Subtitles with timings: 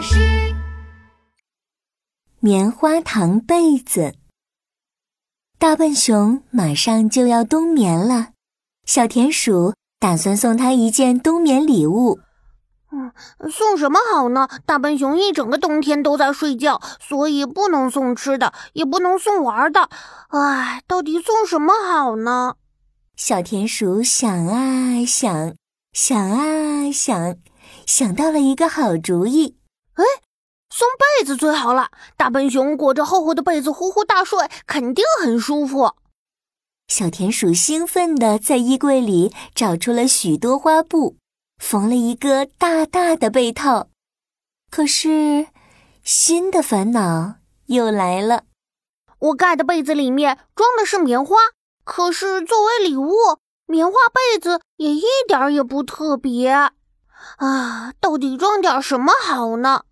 [0.00, 0.16] 巴士。
[2.38, 4.14] 棉花糖被子。
[5.58, 8.28] 大笨熊马上就要冬眠了，
[8.86, 12.18] 小田鼠打算送他一件冬眠礼物。
[12.90, 13.12] 嗯，
[13.50, 14.48] 送什么好呢？
[14.64, 19.90] 大笨熊一整个冬天都在睡觉，所以不能送吃的，也不能送玩的。
[20.28, 22.54] 唉，到底送什么好呢？
[23.16, 25.54] 小田鼠想啊想，
[25.92, 27.36] 想啊想，
[27.86, 29.59] 想到了一个好主意。
[30.00, 30.22] 哎，
[30.70, 31.90] 送被子最好了！
[32.16, 35.92] 大笨熊裹着厚厚的被子呼呼大睡，肯定很舒服。
[36.88, 41.16] 小田鼠兴奋地在衣柜里找出了许多花布。
[41.58, 43.88] 缝了一个大大的被套，
[44.70, 45.48] 可是
[46.02, 47.34] 新的烦恼
[47.66, 48.44] 又来了。
[49.18, 51.36] 我盖的被子里面装的是棉花，
[51.84, 53.12] 可是作为礼物，
[53.66, 56.48] 棉花被子也一点也不特别。
[56.48, 59.82] 啊，到底装点什么好呢？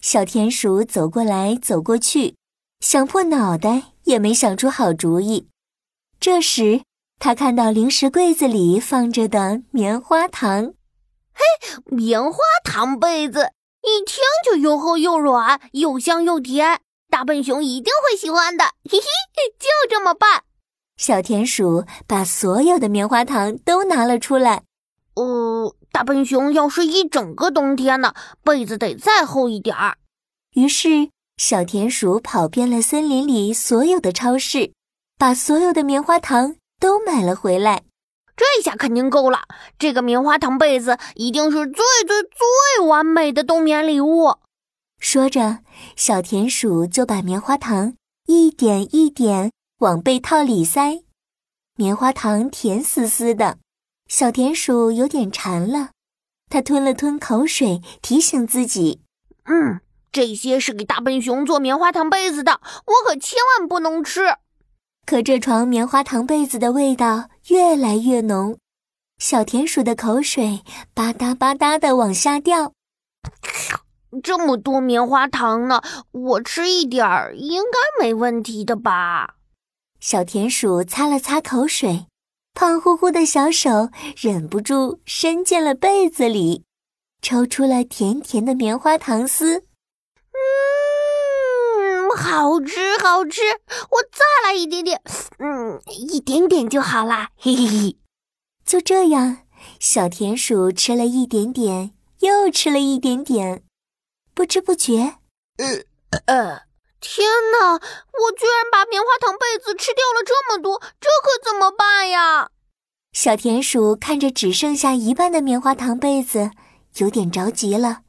[0.00, 2.36] 小田鼠走过来走过去，
[2.80, 5.48] 想破脑袋也没想出好主意。
[6.20, 6.82] 这时，
[7.18, 10.74] 他看到零食柜子里放着的棉花糖。
[11.32, 11.42] 嘿，
[11.86, 13.50] 棉花糖被子
[13.82, 18.64] 一听就又厚又软，又香又甜，大笨熊一定会喜欢的。
[18.90, 19.06] 嘿嘿，
[19.58, 20.44] 就这么办。
[20.96, 24.62] 小田鼠把所有的棉花糖都拿了出来。
[25.14, 28.12] 呃，大笨熊要睡一整个冬天呢，
[28.44, 29.96] 被子得再厚一点儿。
[30.52, 31.08] 于是，
[31.38, 34.74] 小田鼠跑遍了森林里所有的超市，
[35.16, 37.84] 把所有的棉花糖都买了回来。
[38.36, 39.44] 这下肯定够了，
[39.78, 44.34] 这个棉花糖被子一定是最最最完美的冬眠礼物。
[45.00, 45.60] 说着，
[45.96, 47.94] 小田鼠就把棉花糖
[48.26, 51.02] 一点一点往被套里塞。
[51.76, 53.56] 棉花糖甜丝丝的，
[54.08, 55.90] 小田鼠有点馋了，
[56.48, 59.02] 它吞了吞口水，提醒自己
[59.46, 59.80] ：“嗯，
[60.12, 64.36] 这些是给大笨熊做棉花糖被子的，我可千万不能吃。”
[65.04, 68.58] 可这床棉花糖被子的味道越来越浓，
[69.18, 70.62] 小田鼠的口水
[70.94, 72.72] 吧嗒吧嗒的往下掉。
[74.22, 79.34] 这么多棉花糖呢，我吃一点儿应该没问题的吧？
[80.00, 82.06] 小田鼠擦了擦口水，
[82.56, 86.64] 胖乎乎的小手忍不住伸进了被子里，
[87.20, 89.58] 抽出了甜甜的棉花糖丝。
[89.58, 89.66] 嗯
[92.16, 93.42] 好吃，好吃！
[93.90, 95.02] 我再来一点点，
[95.38, 97.98] 嗯，一点点就好啦，嘿嘿嘿。
[98.64, 99.42] 就这样，
[99.78, 103.62] 小田鼠吃了一点点，又吃了一点点，
[104.32, 105.18] 不知不觉，
[105.58, 105.82] 呃
[106.24, 106.62] 呃，
[107.08, 107.74] 天哪！
[107.74, 112.50] 我居然把棉花糖被子吃掉了这么多，这可怎么办呀？
[113.12, 116.50] 小田鼠看着只剩下一半的棉花糖被子，
[116.96, 118.00] 有点着急了。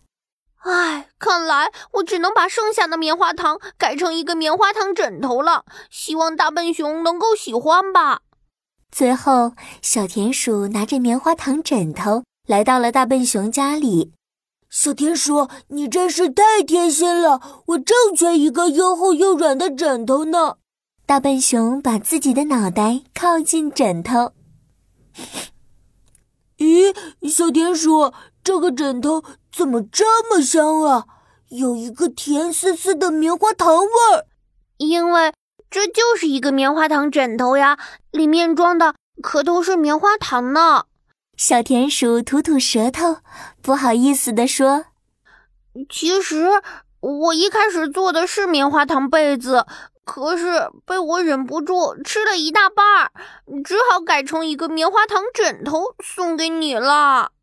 [0.63, 5.63] 唉，看来我只能把剩下的棉花糖改成一个棉花糖枕头了。
[5.91, 8.21] 希望大笨熊能够喜欢吧。
[8.91, 9.53] 最后，
[9.83, 14.13] 小田鼠拿着棉花糖枕头来到了大笨熊家里。
[14.69, 20.57] 小田鼠，你真是太贴心了，我正缺一个又厚又软的枕头呢。
[21.05, 24.33] 大笨熊把自己的脑袋靠近枕头。
[26.57, 26.93] 咦，
[27.29, 28.11] 小田鼠，
[28.43, 29.23] 这个枕头
[29.55, 31.05] 怎么这么香啊？
[31.47, 34.27] 有一个甜丝丝的棉花糖味儿。
[34.75, 35.33] 因为
[35.69, 37.79] 这就是一个棉花糖枕头呀，
[38.11, 40.86] 里面装的可都是棉花糖呢。
[41.37, 43.17] 小田鼠吐吐舌头，
[43.61, 44.85] 不好意思地说
[45.87, 46.47] ：“其实
[46.99, 49.67] 我一开始做的是棉花糖被子。”
[50.03, 53.11] 可是被我忍不住吃了一大半儿，
[53.63, 57.33] 只好改成一个棉花糖枕头送给你了。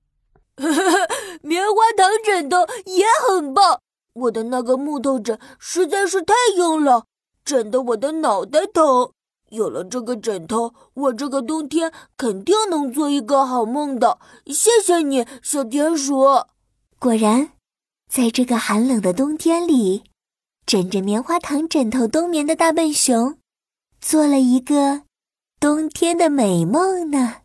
[1.42, 3.80] 棉花糖枕头也很棒，
[4.14, 7.04] 我的那个木头枕实在是太硬了，
[7.44, 9.12] 枕得我的脑袋疼。
[9.54, 14.18] 有了这个枕头，我这个冬天肯定能做一个好梦的。
[14.46, 16.24] 谢谢你，小田鼠。
[16.98, 17.52] 果然，
[18.10, 20.04] 在这个寒冷的冬天里。
[20.66, 23.36] 枕着棉花糖枕头冬眠的大笨熊，
[24.00, 25.02] 做了一个
[25.60, 27.43] 冬天的美梦呢。